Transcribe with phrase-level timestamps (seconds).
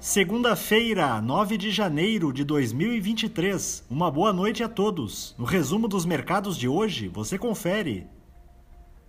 [0.00, 3.84] Segunda-feira, 9 de janeiro de 2023.
[3.90, 5.34] Uma boa noite a todos.
[5.38, 8.06] No resumo dos mercados de hoje, você confere.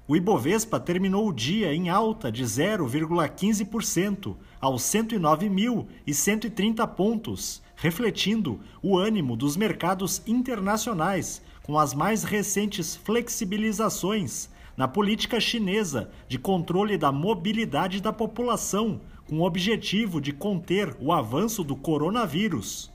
[0.05, 9.37] O Ibovespa terminou o dia em alta de 0,15% aos 109.130 pontos, refletindo o ânimo
[9.37, 18.01] dos mercados internacionais com as mais recentes flexibilizações na política chinesa de controle da mobilidade
[18.01, 22.91] da população, com o objetivo de conter o avanço do coronavírus.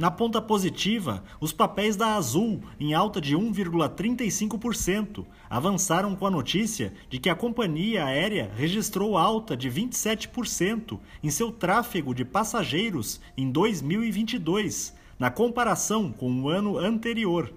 [0.00, 6.94] Na ponta positiva, os papéis da Azul, em alta de 1,35%, avançaram com a notícia
[7.10, 13.50] de que a companhia aérea registrou alta de 27% em seu tráfego de passageiros em
[13.50, 17.52] 2022, na comparação com o ano anterior.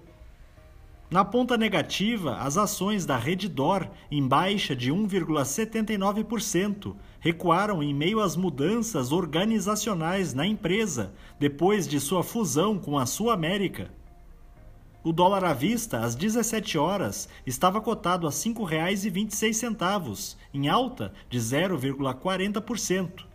[1.10, 8.36] Na ponta negativa, as ações da Reddor, em baixa de 1,79%, recuaram em meio às
[8.36, 13.90] mudanças organizacionais na empresa depois de sua fusão com a Sul América.
[15.04, 21.38] O dólar à vista, às 17 horas, estava cotado a R$ 5,26, em alta de
[21.38, 23.33] 0,40%.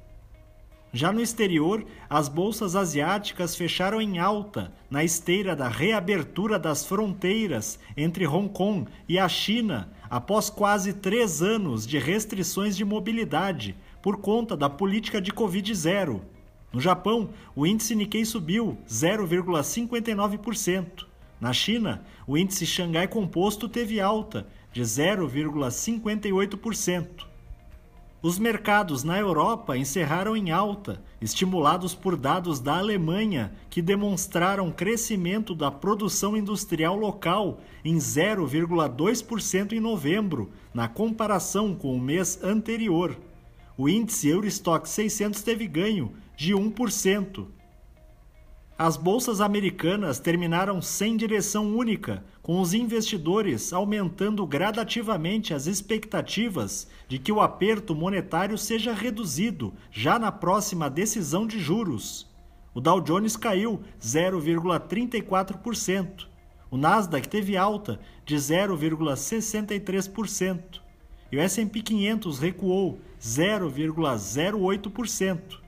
[0.92, 7.78] Já no exterior, as bolsas asiáticas fecharam em alta, na esteira da reabertura das fronteiras
[7.96, 14.18] entre Hong Kong e a China, após quase três anos de restrições de mobilidade por
[14.18, 16.22] conta da política de Covid-0.
[16.74, 21.06] No Japão, o índice Nikkei subiu 0,59%.
[21.40, 27.29] Na China, o índice Xangai Composto teve alta de 0,58%.
[28.22, 35.56] Os mercados na Europa encerraram em alta, estimulados por dados da Alemanha, que demonstraram crescimento
[35.56, 43.18] da produção industrial local em 0,2% em novembro, na comparação com o mês anterior.
[43.78, 47.48] O índice Eurostock 600 teve ganho de 1%.
[48.82, 57.20] As bolsas americanas terminaram sem direção única, com os investidores aumentando gradativamente as expectativas de
[57.20, 62.26] que o aperto monetário seja reduzido já na próxima decisão de juros.
[62.74, 66.26] O Dow Jones caiu 0,34%.
[66.72, 70.80] O Nasdaq teve alta de 0,63%
[71.30, 75.68] e o S&P 500 recuou 0,08%.